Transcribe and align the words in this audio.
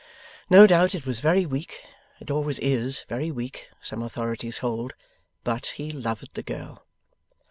No 0.49 0.65
doubt 0.65 0.95
it 0.95 1.05
was 1.05 1.19
very 1.19 1.45
weak 1.45 1.79
it 2.19 2.31
always 2.31 2.57
IS 2.57 3.01
very 3.07 3.29
weak, 3.29 3.69
some 3.83 4.01
authorities 4.01 4.57
hold 4.57 4.95
but 5.43 5.67
he 5.77 5.91
loved 5.91 6.33
the 6.33 6.41
girl. 6.41 6.87